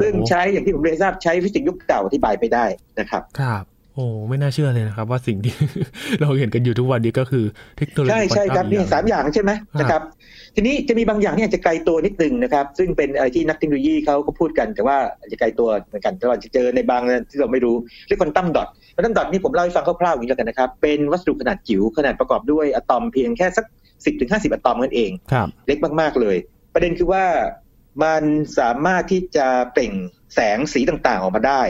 [0.00, 2.64] ซึ่งใช้อย่างที่ผมเรียนทราบใช้ฟิสิกส์ยุคเก่าอธิบายไปได้
[3.00, 5.54] นะครับ ครับ โอ้ไม่น่าเชื่อเลยนะครับ ว่าสิ่งที่
[6.20, 7.44] เราเห็นกันอยู่ทุกวันนี้ก็คือ
[7.78, 10.02] เทคโนโลยีใช่ใช่ครับนี่สามอย่างใช่ไหมนะครับ
[10.54, 23.64] ทีนี้จะมีบางอย่างที่อาจจะไกลตัวนิดนึงนะครับ ซึ่งเป็นอะไรที่นักเทคโนโลยีเขาก็พูดกันแต่ว่าอาจจะไกลตัวเหมือนกันแต่ว่าจะเจอในบางที่เราไม่รู้เรียกควอนตัมดอทควอนตัมดอทนี่ผมเล่าให้ฟังคร่าวๆอย่างนี้แล้วกันนะครับ เป็นวัสดุขนาดจิ๋วขนาดประกอบด้วยอะตอมเพียงแค่สัก
[24.04, 25.10] สิบถึงห้าสิบอะตอมนั่นเอง
[25.66, 26.36] เล็กมากๆเลย
[26.74, 27.24] ประเด็นคือว่า
[28.02, 28.22] มัน
[28.58, 29.92] สามารถที่จะเปล่ง
[30.34, 31.62] แสงสีต่างๆออกมาได้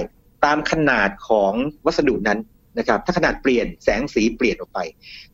[0.44, 1.52] ตามขนาดของ
[1.86, 2.38] วัสดุนั้น
[2.78, 4.78] นะครับ ถ้าขนาดเปลี่ยนแสงสีเปลี่ยนออกไป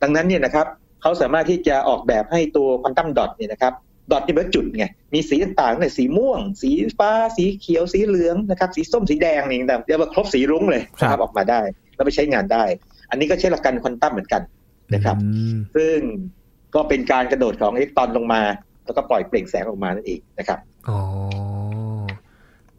[0.03, 0.67] ดังนั้นเนี่ยนะครับ
[1.03, 3.73] เขาสามารถที่จะออกแบบให้ตัวควอนตัมดอทเนี่ยนะครับ
[4.11, 11.61] ดอทนี่เป็นจุดไงมีสีต่างๆเนี่ยสีม่วง สีฟ้า สีเขียวสีเหลืองนะครับ สีส้มสีแดงนี่ต่างเรียกว่าครบสีรุ้งเลยนะครับออกมาได้
[11.95, 12.65] แล้วไปใช้งานได้
[13.11, 14.43] อันนี้ก็ใช้หลักการควอนตัมเหมือนกัน
[14.95, 15.17] นะครับ
[15.77, 15.99] ซึ่ง
[16.75, 18.43] ก็เป็นการกระโดดของอิเล็กตรอนลงมา
[18.85, 20.99] แล้วก็ปล่อยเปล่งแสงออกมานั่นเองนะครับอ๋อ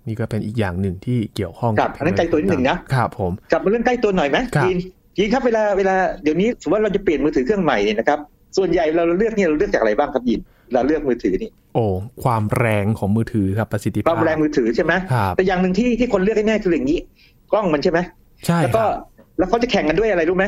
[0.07, 4.77] นี่ก็เป็นอีกอย่างหนึ่งที่เกี่ยวข้องกับอันนั้นใกล้ตัวนิดหนึ่งนะครับผมกลับมาเรื่องใกล้ตัวหน่อยไหมจีน
[5.17, 8.19] จีนครับเวลาเวลาเดี๋ยวนี้สมมติว่าเราจะเปลี่ยนมือถือเครื่องใหม่เนี่ยนะครับ
[8.57, 10.39] ส่วนใหญ่เราเลือกเนี่ยเราเลือกจากอะไรบ้างครับยิน
[10.73, 11.85] เราเลือกมือถือนี่โอ้
[12.23, 14.93] ความแรงของมือถือครับประสิทธิภาพความแรงมือถือใช่ไหม
[15.35, 16.99] แต่อย่างหนึ่งที่ที่คนเลือกแน่ๆคืออย่างนี้
[17.51, 17.99] กล้องมันใช่ไหม
[18.45, 18.83] ใช่แล้วก็
[19.37, 20.45] แล้วเขาจะแข่งกันด้วยอะไรรู้ไหม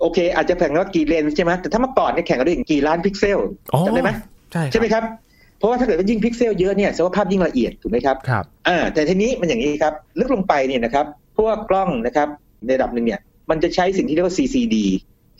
[0.00, 3.38] โอเค อาจจะแข่งกันว่ากี่เลนใช่ไหมแต่ถ้าเมื่อก่อนเนี่ยแข่งกันด้วยกี่ล้านพิกเซล
[3.86, 4.10] จำได้ไหม
[4.52, 5.23] ใช่ใช่ไหมครับเพ
[5.64, 11.06] ราะว่าถ้าเกิดว่ายิ่งพิกเซลเยอะเนี่ยแสดงว่าภาพยิ่งละเอียดถูกไหมครับครับอ่าแต่ทีนี้มันอย่างนี้ครับลึกลงไปเนี่ยนะครับ
[11.38, 12.28] พวกกล้องนะครับ
[12.64, 14.76] ในระดับหนึ่งเนี่ยมันจะใช้สิ่งที่เรียกว่า CCD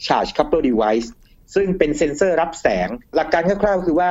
[0.06, 1.08] Charge Couple Device
[1.54, 4.10] ซึ่งเป็นเซ็นเซอร์รับแสง หลักการคร่าวๆ คือว่า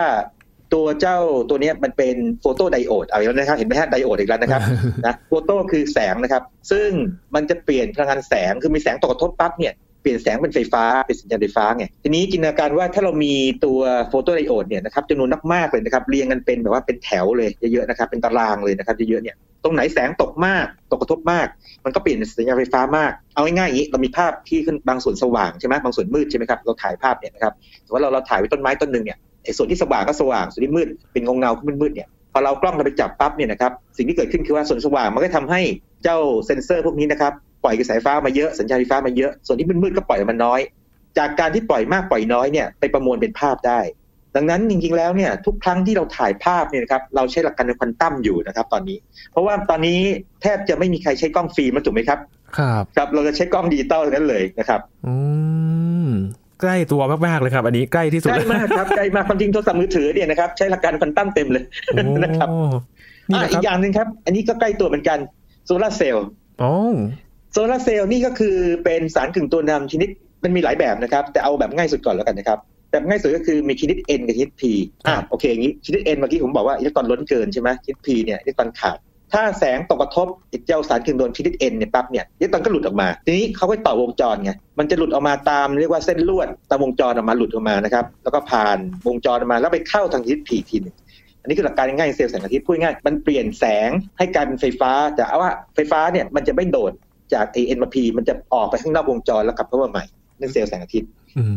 [0.74, 1.18] ตัวเจ้า
[1.50, 4.62] ตัวนี้มันเป็นโฟโตไดโอดเอาแล้วนะครับ เห็นไหมฮะไดโอดอีกแล้วนะครับ
[5.06, 6.90] นะโฟโตคือแสงนะครับ ซึ่ง
[7.36, 9.74] มันจะเปลี่ยนพลังงานแสงคือมีแสงตกกระทบปั๊บเนี่ย
[10.04, 13.34] เปลี่ยนแสงเป็นไฟฟ้าเป็นสัญญาณไฟฟ้าไงทีนี้จินตนาการว่าถ้าเรามี
[13.66, 21.48] ตัวโฟโตไดโอดเนี่ยนะครับจำนวนมากๆเลยนะครับเรียงกันเป็นแบบว่าเป็นแถวเลยเยอะๆนะครับเป็นตารางเลยนะครับเยอะๆเนี่ยตรงไหนแสงตกมากตกกระทบมาก
[21.86, 27.54] มันก็เปลี่ยนสัญญาณไฟฟ้ามาก เอาง่ายๆอย่างนี้เรามีภาพที่ขึ้นบางส่วนสว่างใช่ไหมบางส่วนมืดใช่ไหมครับเราถ่ายภาพเนี่ยนะครับ
[27.86, 35.62] สมมติเราเราถ่ายไว้ต้นไม้ต้นหนึ่งเนี่ยไอ้ส่วนที่สว่างก็สว่างส่วนที่มืดเป็นเงาเงามืดๆเนี่ยพอเรากล้องเราไปจับปั๊บเนี่ยนะครับสิ่งที่เกิดขึ้นคือว่าส่วนสว่างมันก็ทำให้
[36.04, 40.62] เจ้าเซ็นเซอร์พวกนี้นะครับ ปล่อยกระแสไฟฟ้ามาเยอะสัญญาณไฟฟ้ามาเยอะส่วนที่มืดๆก็ปล่อยมันน้อย
[41.18, 43.80] จากการที่ปล่อยมากปล่อยน้อยเนี่ยไปประมวลเป็นภาพได้
[44.36, 48.98] ดังนั้นจริงๆแล้วเนี่ยทุกครั้งที่เราถ่ายภาพเนี่ยนะครับเราใช้หลักการในควอนตัมอยู่นะครับ ตอนนี้
[49.32, 50.00] เพราะว่าตอนนี้
[50.42, 52.20] แทบจะไม่มีใครใช้กล้องฟิล์มถูกไหมครับ
[52.58, 55.16] ครับครับเราจะใช้กล้องดิจิตอลนั้นเลยนะครับ อื
[56.08, 56.10] ม
[56.62, 61.64] ใกล้ตัวมากๆเลยครับ อันนี้ใกล้ที่สุดใกล้มากครับใกล้มากความจริงโทรศัพท์มือถือเนี่ยนะครับใช้หลักการควอนตัมเต็มเลย
[62.24, 62.48] นะครับ
[63.52, 65.20] อีกอย่างหนึ่งครับ อันนี้ก็ใกล้ตัวเหมือนกัน
[65.66, 66.28] โซลาร์เซลล์
[67.54, 70.10] โซลาร์เซลล์นี่ก็คือเป็นสารกึ่งตัวนำชนิด
[70.44, 72.60] มันมีหลายแบบนะครับ แต่เอาแบบง่ายสุดก่อนแล้วกันนะครับ
[72.92, 74.62] แบบง่ายสุดก็คือมีชนิด N กับชนิด P
[75.08, 78.98] อ่าโอเคอย่างนี้ชนิด N เมื่อกี้ผมบอกว่าอิเล็กตรอนล้นเกินใช่ไหมชนิด P เนี่ยอิเล็กตรอนขาด
[79.34, 80.28] ถ้าแสงตกกระทบ
[80.68, 90.96] เจ้าสารกึ่งโดนชนิด N เนี่ยปั๊บเนี่ยอิเล็กตรอนก็หลุดออกมา ทีนี้เขาก็ต่อวงจรไงมันจะหลุดออกมาตามเรียกว่าเส้นลวดตามวงจรออกมาหลุดออกมานะครับแล้วก็ผ่านวงจรออกมาแล้วไปเข้าทางชนิด P ทีนึง
[91.42, 96.94] อันนี้คือหลักการง่ายเซลล์แสงอาทิตย์พูดง่ายมันเปลี่ยนแสงให้กลายเป็นไฟฟ้าแต่เอาว่าไฟฟ้าเนี่ยมันจะไม่โดด
[97.34, 100.04] จากไอเอ็นมาพีมันจะออกไปข้างนอกวงจรแล้วกลับเข้ามาใหม่
[100.40, 101.10] นั่นเซลล์แสงอาทิตย์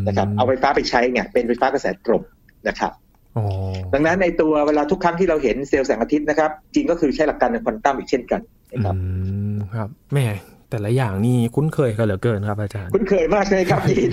[0.07, 2.23] นะครับเอาไฟฟ้าไปใช้ไงเป็นไฟฟ้ากระแสตรง
[2.69, 2.93] นะครับ
[3.95, 8.41] ดังนั้นในตัวเวลาทุกครั้งที่เราเห็นเซลล์แสงอาทิตย์นะครับ จริงก็คือใช้หลักการในควอนตัมอีกเช่นกัน
[8.73, 8.95] นะครับ
[9.77, 10.27] ครับแม่
[10.71, 14.11] แต่ละอย่างนี่คุ้นเคยกันเหลือเกินครับอาจารย์ คุ้นเคยมากเลยครับยีน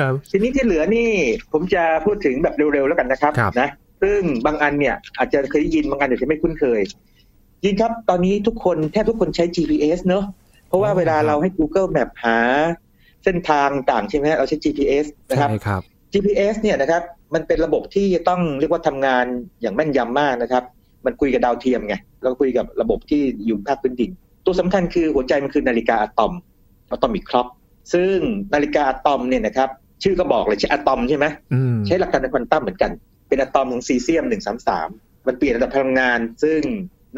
[0.00, 1.08] ครับทีนี้ที่เหลือนี่
[1.52, 3.68] ผมจะพูดถึงแบบเร็วๆแล้วกันนะครับนะ
[4.02, 6.80] ซึ่งบางอันเนี่ยอาจจะเคยได้ยินบางอันอาจจะไม่คุ้นเคย
[7.64, 10.24] ยินครับตอนนี้ทุกคนแทบทุกคนใช้ GPS เนอะ
[10.68, 12.38] เพราะว่าเวลาเราให้ Google Map หา
[13.24, 17.02] เส้นทางต่างใช่ไหมเราใช้ GPS นะครับใช่ครับ GPS เนี่ยนะครับ
[17.34, 19.24] มันเป็นระบบที่จะต้องเรียกว่าทำงาน
[19.60, 20.64] อย่างแม่นยำมากนะครับ
[21.06, 24.10] มันคุยกับดาวเทียมไงเราคุยกับระบบที่อยู่ภาคพื้นดิน
[24.44, 26.32] ตัวสำคัญคือหัวใจมันคือนาฬิกาอะตอม
[26.90, 27.48] อะตอมิกคล็อก
[27.92, 28.16] ซึ่ง
[28.54, 29.68] นาฬิกาอะตอมเนี่ยนะครับ
[30.02, 32.90] ชื่อก็บอกเลยใช้อะตอมใช่ไหมอืมใช้หลักการทางควอนตัมเหมือนกัน
[33.28, 34.24] เป็นอะตอมของซีเซียม
[34.74, 36.60] 133มันเปลี่ยนระดับพลังงาน ซึ่ง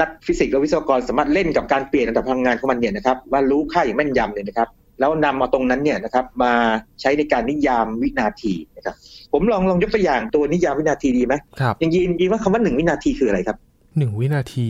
[0.00, 4.68] นักฟิสิกส์และวิศวกรสามารถเล่นกับการเปลี่ยนระดับพลังงานของมันเนี่ยนะครับว่ารู้ค่าอย่างแม่นยำเนี่ยนะครับ
[5.00, 6.52] แล้วนำเอาตรงนั้นเนี่ยนะครับมา
[7.00, 8.94] ใช้ในการนิยามวินาทีนะครับ
[9.32, 13.56] ผมลองลองยกตัวอย่างตัวนิยามวินาทีดีไหมครับยังยินยินว่าคำว่าหนึ่งวินาทีคืออะไรครับ
[13.98, 14.68] หนึ่งวินาที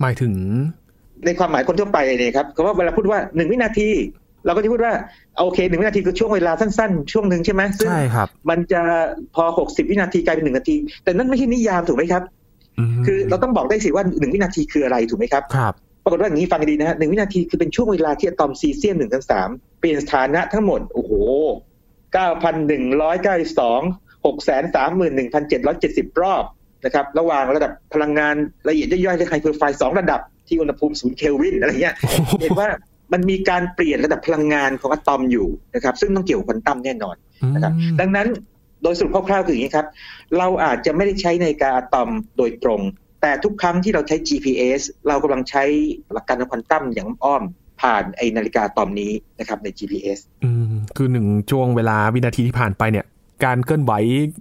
[0.00, 0.32] หมายถึง
[1.24, 3.88] ในความหมายคนทั่วไปเนี่ยครับคำว่าเวลาพูดว่าหนึ่งวินาที
[4.46, 4.92] เราก็จะพูดว่า
[5.38, 8.80] โอเคหนึ่งวินาทีคือช่วงเวลาสั้นๆ ช่วงหนึ่งใช่ไหมซึ่งใช่ครับ มันจะ
[9.34, 12.39] พอ60วินาทีกลายเป็นหนึ่งนาที แต่นั่นไม่ใช่นิยามถูกไหมครับม
[13.06, 19.48] คือเราต้องบอกได้สิว่าหนึ่งวินาทีคืออะไรถูกไหมครับครับปรากฏว่าอย่างนี้ฟังดีนะฮะหนึ่งวินาทีคือเป็นช่วงเวลาที่อะตอมซีเซียมหนึ่งถึงสาม
[19.80, 21.12] เปลี่ยนสถานะทั้งหมดโอ้โห
[22.12, 23.80] เก้าพันหนึ่งร้อยเก้าสิบสอง
[24.26, 26.44] หกแสนสามหมื่นหนึ่งพันเจ็ดร้อยเจ็ดสิบรอบ
[26.84, 28.34] นะครับระหว่างระดับพลังงาน
[28.68, 31.94] ละเอียดย่อยๆเรียกไฮเปอร์ไฟสองระดับที่อุณหภูมิศูนย์เคลวินอะไรเงี้ย
[32.40, 32.68] เห็นว่า
[33.12, 37.16] มันมีการเปลี่ยนระดับพลังงานของอะตอมอยู่นะครับซึ่งต้องเกี่ยวกับควอนตัมแน่นอน
[37.54, 38.26] นะครับอืมดังนั้น
[38.82, 39.86] โดยสรุปคร่าวๆคืออย่างนี้ครับ
[40.38, 42.80] เราอาจจะไม่ได้ใช้นาฬิกาอะตอมโดยตรง
[43.22, 45.64] แต่ทุกครั้งที่เราใช้ GPS เรากำลังใช้
[46.12, 47.42] หลักการทางควอนตัมอย่างอ้อม
[47.82, 53.06] ผ่านไอนาฬิกาอะตอมนี้นะครับใน GPS อืมคือหนึ่งช่วงเวลาวินาทีที่ผ่านไปเนี่ย
[53.44, 53.92] การเคลื่อนไหว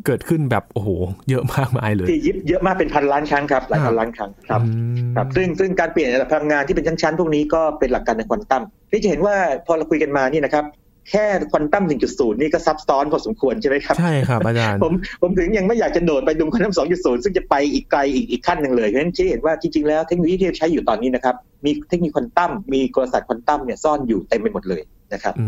[0.06, 0.90] เกิดขึ้นแบบโอ้โห
[1.30, 4.72] เยอะมากมายเลยที่ยิบเยอะมากเป็นพันล้านครั้งครับหลายพันล้านครั้งครับอื
[5.10, 10.66] มครับ ซึ่งซึ่งการเปลี่ยนระดับพลังงานที่เป็นชั้นๆ พวกนี้ก็เป็นหลักการทางควอนตัมนี่จะเห็นว่าพอเราคุยกันมานี่นะครับ
[11.10, 24.82] แค่ควอนตัม 1.0 นี่ก็ซับซ้อนพอสมควรใช่ไหมครับ ใช่ครับอาจารย์ ผมผมถึงยังไม่อยากจะโดดไปดุมควอนตัม 2.0 ซึ่งจะไปอีกไกลอีกอีกขั้นหนึ่งเลยเพราะฉะนั้นที่เห็นว่าจริงๆแล้วเทคโนโลยีที่เราใช้อยู่ตอนนี้นะครับ มีเทคโนโลยีควอนตัม มีกลศาสตร์ควอนตัมเนี่ยซ่อนอยู่เต็มไปหมดเลย
[25.14, 25.48] นะครับ อื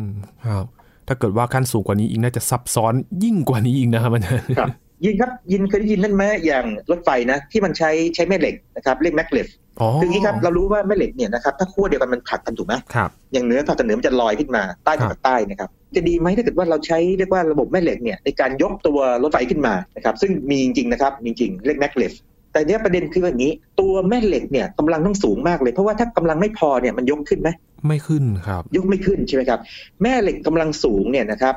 [0.00, 0.02] ม
[0.46, 0.64] ครับ
[1.08, 4.70] ถ้าเกิดว่าขั้นสูงกว่านี้อีกน่าจะซับซ้อนยิ่งกว่านี้อีกนะครับอาจารย์ครับ
[5.04, 9.59] ยินครับยินเคยได้ยินนั่นไหมอย่างรถไฟนะที่มันใช้ใช้แม่เหล็กนะครับเรียกแมกเลฟอ๋อ
[10.02, 22.12] คืออย่างนี้ครับเรารู้ว่าแม่เหล็กเนี่ยนะครับถ้าขั้วเดียวกันมันผลักกันถูกไหมครับอย่างเหนือกับเหนือมันจะลอยขึ้นมาใต้กับใต้นะครับจะดีไหมถ้าเกิดว่าเราใช้เรียกว่าระบบแม่เหล็กเนี่ยในการยกตัวรถไฟขึ้นมานะครับซึ่งมีจริงๆนะครับจริงๆเรียกแมกเลฟ
[22.52, 27.48] แต่เนี้ยประเด็นคืออย่างนี้ ตัวแม่เหล็กเนี่ยกำลังต้องสูงมากเลย เพราะว่าถ้ากำลังไม่พอเนี่ยมันยกขึ้นไหม
[27.88, 29.60] ไม่ขึ้นครับ ยกไม่ขึ้นใช่ไหมครับ
[30.02, 31.54] แม่เหล็กกำลังสูงเนี่ยนะครับ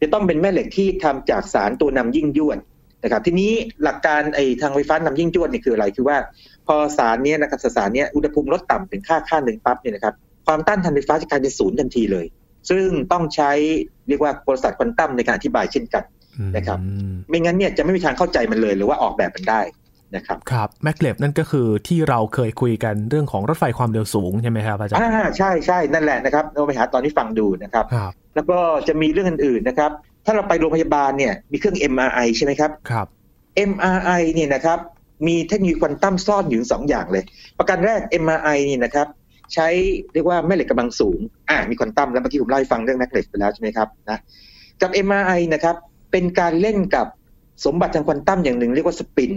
[0.00, 2.58] จะต้องเป็นแม่เหล็กที่ทำจากสารตัวนำยิ่งยวด
[3.04, 3.52] นะครับทีนี้
[3.84, 6.16] หลักการไอ้ทางไฟฟ้านำยิ่งยวดเนี่ยคืออะไรคือว่า
[6.66, 10.14] พอสารเนี้ยนะครับสารเนี้ยอุณหภูมิลดต่ำถึงค่าค่าหนึ่งปั๊บเนี่ยนะครับ
[10.46, 12.26] ความต้านทานไฟฟ้าจะกลายเป็นศูนย์ทันทีเลย
[12.70, 13.50] ซึ่งต้องใช้
[14.08, 16.04] เรียกว่าบริษัทควอนตัมในการอธิบายเช่นกัน
[16.56, 19.60] นะครับอืมไม่งั้นเนี่ยจะไม่มีทางเข้าใจมันเลยหรือว่าออกแบบมันได้
[20.16, 29.90] นะครับครับแมกเลฟนั่นก็คือที่เราเคยคุยกันเรื่องของรถไฟความเร็วสูงใช่ไหมครับอาจารย์อ่าใช่ใช่นั่นแหละนะครับเราไปหาตอนที่ฟังดูนะครับครับแล้วก็จะมีเรื่องอื่นๆนะครับ
[30.24, 33.06] ถ้าเราไปโรงพยาบาลเนี่ยมีเครื่อง MRI ใช่ไหมครับครับ
[33.70, 34.78] MRI เนี่ยนะครับ
[35.26, 37.24] มีเทคโนโลยีควอนตัมซ่อนอยู่สองอย่างเลย
[37.58, 39.06] ประการแรก MRI นี่นะครับ
[39.54, 39.68] ใช้
[40.14, 41.18] เรียกว่าแม่เหล็กกำลังสูง
[41.50, 44.18] อ่ามีควอนตัมแล้วเมื่อกี้ผมเล่าให้ฟังเรื่อง maglev ไปแล้วใช่ไหมครับนะ
[44.80, 45.76] กับ MRI นะครับ
[46.12, 47.06] เป็นการเล่นกับ
[47.64, 49.32] สมบัติทางควอนตัมอย่างหนึ่ง เรียกว่าสปิน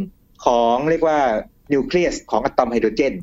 [0.45, 1.17] ของเรียกว่า
[1.73, 3.13] นิวเคลียสของอะตอมไฮโดรเจน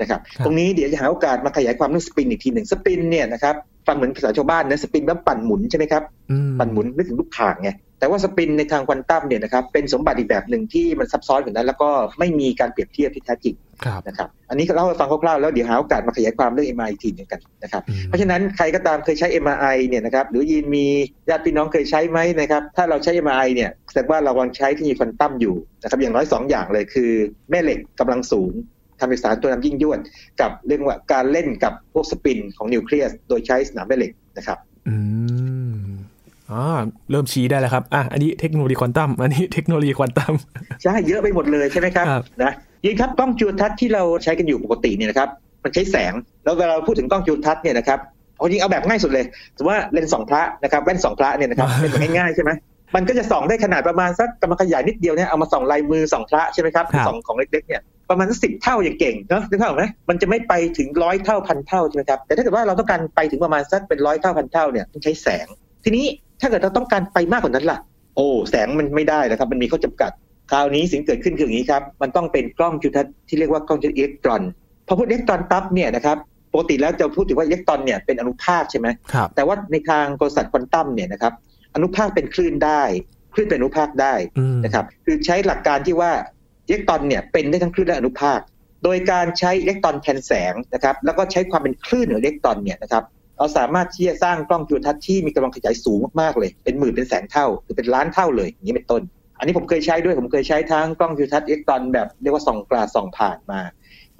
[0.00, 3.54] นะครับครับตรงนี้เดี๋ยวจะหาโอกาสมาขยายความเรื่องสปินอีกทีหนึ่งสปินเนี่ยนะครับ
[3.86, 20.86] ฟังเหมือนภาษาชาวบ้านนะสปินแล้วปั่นหมุนใช่ไหมครับอืมปั่นหมุนนึกถึงลูกข่างไง แต่ว่าสปินในทางควอนตัมเนี่ยนะครับเป็นสมบัติอีกแบบหนึ่งที่มันซับซ้อนกว่านั้น แล้วก็ไม่มีการเปรียบเทียบที่แท้จริงครับนะครับอันนี้เล่าให้ฟังคร่าวๆแล้วเดี๋ยวหาโอกาสมาขยายความเรื่อง MRI อีกทีหนึงกันนะครับอืมเพราะฉะนั้นใครก็ตามเคยใช้ MRI เนี่ยนะครับหรือยีนมี
[21.28, 27.10] ญาติพี่น้องเคยใช้ไหมนะครับถ้าเราใช้ MRI เนี่ยแสดงว่าเรากำลังใช้เทคโนโลยีควอนตัมอยู่นะครับอย่างน้อยสองอย่างเลยคือ
[27.50, 28.52] แม่เหล็กกำลังสูง
[28.98, 30.00] ทำเป็นสารตัวนำยิ่งยวด
[30.40, 34.58] กับเรื่องว่าการเล่นกับพวกสปินของนิวเคลียส โดยใช้สนามแม่เหล็กนะครับ
[36.52, 40.34] อืมอ่าเริ่มชี้ได้แล้วครับอะอันนี้เทคโนโลยีควอนตัมอันนี้เทคโนโลยีควอนตัม
[40.82, 42.52] ใช่เยอะไปหมดเลยใช่ไหมครับครับนะ
[42.84, 45.28] ยิงครับกล้องจุลทรรศน์ที่เราใช้กันอยู่ปกติเนี่ยนะครับ
[45.64, 46.12] มันใช้แสง
[46.44, 47.98] แล้วเวลาเราพูดถึงกล้องจุลทรรศน์เนี่ยนะครับ
[48.36, 49.24] เอาจริงเอาแบบง่ายสุดเลย
[49.56, 52.50] สมมติว่าเลนส์สองพระนะครับแว่นสองพระเนี่ยนะครับเป็นแบบง่ายๆใช่ไหม
[52.94, 65.46] มันก็จะส่องได้ขนาดประมาณสักกำลังขยายนิดเดียวเนี่ยเอามาส่องลายมือสองพระใช่ไหมครับครับส่องของเล็กๆเนี่ยประมาณสักสิบเท่าอย่างเก่งเนาะนึกภาพออกไหมมันจะไม่ไปถึงร้อยเท่าพันเท่าใช่ไหมครับแต่ถ้าเกิดว่าเราต้องการไปถึงประมาณสักเป็นร้อยเท่าพันเท่าเนี่ยต้องใช้แสง
[65.84, 66.06] ทีนี้
[66.40, 67.78] ถ้าเกิดเราต้องการไปมากกว่านั้นล่ะ
[68.16, 70.10] โอ้แสงมันไม่ได้นะครับ มันมีข้อจำกัด
[70.50, 74.42] คราวนี้สิ่งเกิดขึ้นคืออย่างนี้ครับ มันต้องเป็นกล้องจุลทรรศน์ที่เรียกว่ากล้องจุลอิเล็กตรอน
[74.86, 76.16] พอพูดอิเล็กตรอนปั๊บเนี่ยนะครับ
[76.52, 81.32] ปกติแล้วจะพูดถึงว่าอิเล็กตรอนเนี่ยเป็นอนุภาคใช่ไหมครับแต่ว่าในทางกลศาสตร์ควอนตัมเนี่ยนะครับ
[81.74, 82.82] อนุภาคเป็นคลื่นได้
[83.34, 86.12] คลื่นเป็นอนุภาคได้อืมนะครับคือใช้หลักการที่ว่า
[86.66, 88.40] อิเล็กตรอนเนี่ยเป็นได้ทั้งคลื่นและอนุภาค
[88.84, 93.04] โดยการใช้อิเล็กตรอนแทนแสงนะครับแล้วก็ใช้ความเป็นคลื่นของอิเล็กตรอนเนี่ยนะครับ
[93.40, 99.02] เราสามารถที่จะสร้างกล้องจุลทรรศน์ที่มีกำลังขยายสูงมากๆเลย เป็นหมื่นเป็นแสนเท่าหรือเป็นล้านเท่าเลยอย่างนี้เป็นต้น
[99.38, 103.60] อันนี้ผมเคยใช้ด้วยผมเคยใช้ทั้งกล้องจุลทรรศน์อิเล็กตรอนแบบเรียกว่าส่องกลาส่องผ่านมา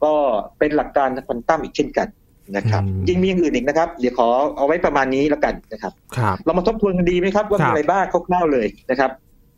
[0.02, 0.12] ก็
[0.59, 2.09] เป็นหลักการทางควอนตัมอีกเช่นกัน
[2.56, 9.11] นะครับยิ่งมีอย่างอื่นอีกนะครับ เดี๋ยวขอเอาไว้ประมาณนี้แล้วกันนะครับครับเรามาทบทวนกันดีไหมครับว่าครัมีบอะไรบ้างคร่าวๆเลยนะครับ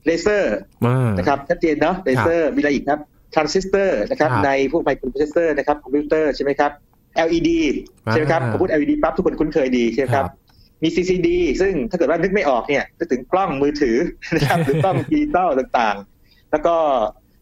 [0.06, 0.54] เลเซอร์
[0.86, 3.00] อ่านะครับชัดเจนเนาะเลเซอร์มีอะไรอีกครับ
[3.34, 6.72] ทรานซิสเตอร์นะครับครับในพวกไมโครโปรเซสเซอร์นะครับคอมพิวเตอร์ใช่ไหมครับ
[7.26, 7.50] LED
[8.10, 10.42] ใช่ไหมครับอ่าผมพูด LED ปั๊บทุกคนคุ้นเคยดีใช่ไหมครับครับ
[10.82, 11.28] มี CCD
[11.60, 13.96] ซึ่งถ้าเกิดว่านึกไม่ออกเนี่ยนึกถึงกล้องมือถือ
[14.34, 16.74] นะครับหรือกล้องดิจิตอลต่างๆ แล้วก็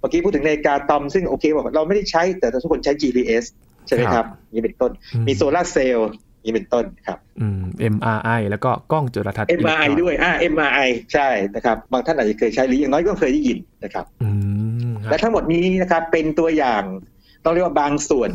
[0.00, 3.44] เมื่อกี้พูดถึงนาฬิกาอะตอมซึ่งโอเคบอกว่าเราไม่ได้ใช้แต่ทุกคนใช้ GPS
[3.86, 6.10] ใช่ไหมครับนี่เป็นต้นอืมีโซลาร์เซลล์
[6.44, 7.62] นี่เป็นต้นครับอืม
[7.94, 14.30] MRI แล้วก็กล้องจุลทรรศน์ MRI ด้วยอ่า MRI ใช่นะครับ บางท่านอาจจะเคยใช้หรืออย่างน้อยก็เคยได้ยินนะครับ อื
[14.90, 16.82] มครับและทั้งหมดนี้นะครับเป็นตัวอย่าง
[17.44, 18.30] ต้องเรียกว่าบางส่วน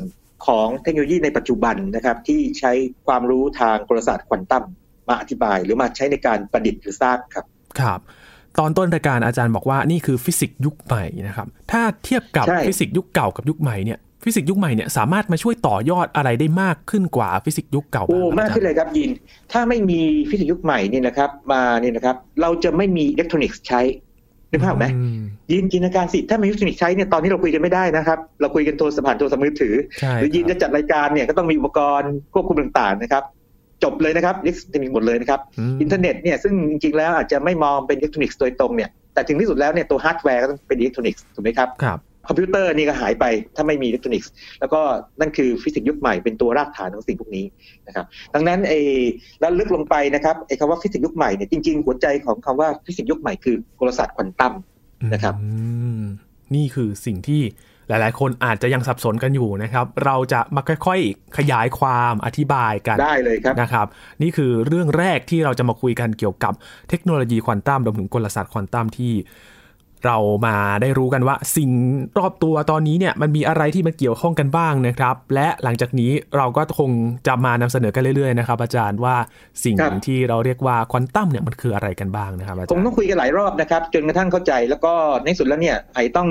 [0.48, 2.72] ของเทคโนโลยีในปัจจุบันนะครับที่ใช้
[3.08, 4.64] ความรู้ทางกลศาสตร์ควอนตัม
[5.10, 7.46] มาอธิบาย หรือมาใช้ในการประดิษฐ์หรือสร้างครับ
[7.80, 8.00] ครับ
[8.60, 19.10] ตอนต้นรายการอาจารย์บอกว่านี่คือฟิสิกส์ยุคใหม่นะครับถ้าเทียบกับใช่ฟิสิกส์ยุคเก่ากับยุคใหม่เนี่ยฟิสิกส์ยุคใหม่เนี่ยสามารถมาช่วยต่อยอดอะไรได้มากขึ้นกว่าฟิสิกส์ยุคเก่าบ้างโอ้มากขึ้นเลยครับยิน
[19.52, 23.82] ถ้าไม่มีฟิสิกส์ยุคใหม่นี่นะครับมานี่นะครับเราจะไม่มีอิเล็กทรอนิกส์ใช้
[24.52, 33.24] นึกภาพออกไหมอืมยินจินตนาการสิถ้าไม่มีอิเล็กทรอนิกส์ใช้เนี่ยตอนนี้เราคุยกันไม่ได้นะครับ เราคุยกันโทรศัพท์ผ่านโทรศัพท์มือถือใช่หรือยินครัจะบจัดรายการเนี่ยก็ต้องมีอุปกรณ์ควบคุมต่างๆนะครับ
[33.84, 35.40] จบเลยนะครับอิเล็กทรอนิกส์หมดเลยนะครับ
[35.76, 44.82] มอินเทอร์เน็ตเนี่ยซึ่งจริงๆแล้วอาจจะไม่มองเป็นอิเล็กทรอนิกส์โดยตรงเนี่ยแต่ถึงที่สุดแล้วเนี่ยตัวฮาร์ดแวร์ก็ต้องเป็นอิเล็กทรอนิกส์ถูกไหมครับครับ คอมพิวเตอร์นี่ก็หายไปถ้าไม่มีอิเล็กทรอนิกส์ แล้วก็
[45.20, 47.46] นั่นคือฟิสิกส์ยุคใหม่เป็นตัวรากฐานของสิ่งพวกนี้
[47.88, 48.80] นะครับดังนั้นไอ้
[49.40, 54.54] แล้วลึกลงไปนะครับไอ้คำว่าฟิสิกส์ยุคใหม่เนี่ยจริงๆหัวใจของคำว่าฟิสิกส์ยุคใหม่คือกลศาสตร์ควอนตัม
[55.14, 55.50] นะครับอื
[56.00, 56.02] ม
[56.56, 57.44] นี่คือสิ่งที่
[57.90, 63.88] หลาย ๆ คนอาจจะยังสับสนกันอยู่นะครับ เราจะมาค่อย ๆ ขยายความอธิบายกันได้เลยครับนะครับ
[64.22, 66.54] นี่คือเรื่องแรกที่เราจะมาคุยกันเกี่ยวกับ
[66.90, 69.14] เทคโนโลยีควอนตัมรวมถึงกลศาสตร์ควอนตัมที่
[70.06, 71.70] เรามาได้รู้กันว่าสิ่ง
[72.20, 76.92] รอบตัวตอนนี้เนี่ยมันมีอะไรที่มันเกี่ยวข้องกันบ้างนะครับ และหลังจากนี้เราก็คง
[77.28, 79.16] จะมานำเสนอกันเรื่อยๆนะครับ อาจารย์ว่า
[79.64, 86.30] สิ่งครับที่เราเรียกว่าควอนตัมเนี่ยมันคืออะไรกันบ้างนะครับอาคจารงย์ต้องคุยกันหลายรอบนะครับ จนกระทั่งเข้าใจแล้วก็ในสุดแล้วเนี่ยไอ้ต้อง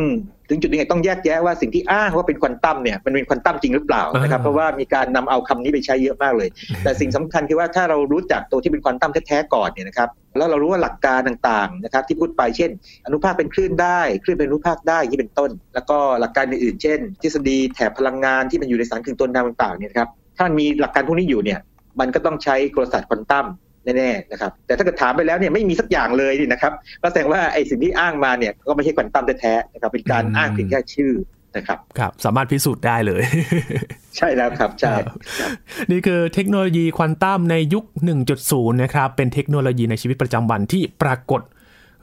[0.49, 6.49] ถึงจุดหนึงไอ้ต้องแยกแยะว่าสิ่งที่อ้างว่าเป็นควอนตัมเนี่ยมันเป็นควอนตัมจริงหรือเปล่านะครับอ่าเพราะว่ามีการนำเอาคำนี้ไปใช้เยอะมากเลย
[6.83, 12.71] แต่สิ่งสำคัญคือว่าถ้าเรารู้จักตัวที่เป็นควอนตัมแท้ๆก่อนเนี่ยนะครับ แล้วเรารู้ว่าหลักการต่างๆนะครับ ที่พูดไปเช่น
[13.07, 21.61] อนุภาคเป็นคลื่นได้คลื่นเป็นอนุภาคได้อย่างนี้เป็นต้น แล้วก็หลักการอื่นๆเช่น ทฤษฎีแถบพลังงานที่มันอยู่ในสารกึ่งตัวน้ำต่างๆเนี่ยนะครับถ้ามันมีหลักการพวกนี้อยู่เนี่ย
[22.01, 23.47] มันก็ต้องใช้กลศาสตร์ควอนตัม
[23.85, 31.13] แน่ๆนะครับแต่ถ้าเกิดถามไปแล้วเนี่ยไม่มีสักอย่างเลยนี่นะครับก็แสดงว่าไอ้สิ่งที่อ้างมาเนี่ยก็ไม่ใช่ควอนตัมแท้ๆนะครับเป็นการอ้างเพียงแค่ชื่อ
[31.57, 33.23] นะครับครับ สามารถพิสูจน์ได้เลย
[34.17, 35.19] ใช่แล้วครับ ใช่ครับ
[35.91, 37.85] นี่คือเทคโนโลยีควอนตัมในยุค
[38.33, 41.41] 1.0 นะครับ เป็นเทคโนโลยีในชีวิตประจำวันที่ปรากฏ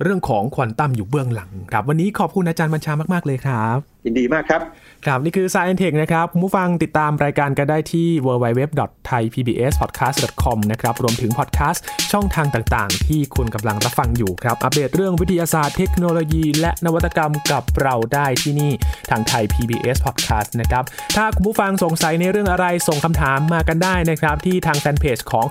[0.03, 4.61] เรื่องของควอนตัมอยู่เบื้องหลังครับ วันนี้ขอบคุณอาจารย์บัญชามาก ๆ เลยครับยินดีมากครับ
[5.05, 18.71] ครับ นี่คือ Science Tech นะครับคุณผู้ฟังติดตามรายการกันได้ที่ www.thaipbspodcast.com นะครับ รวมถึงพอดแคสต์ช่องทางต่างๆ ที่คุณกำลังรับฟังอยู่ครับ อัปเดตเรื่องวิทยาศาสตร์เทคโนโลยี และนวัตกรรมกับเราได้ที่นี่
[19.09, 20.83] ทางไทย PBS Podcast นะครับ
[21.15, 25.45] ถ้าคุณผู้ฟังสงสัยในเรื่องอะไรส่งคำถามมากันได้นะครับ ที่ทางแฟนเพจของ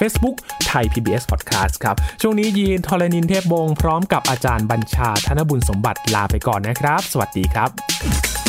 [0.00, 0.36] Facebook
[0.68, 8.45] ไทย PBS Podcast ครับ ช่วงนี้ยีนทรณินเทพวงศ์พร้อมกับอาจารย์บัญชาธนบุญสมบัติลาไปก่อนนะครับ สวัสดีครับ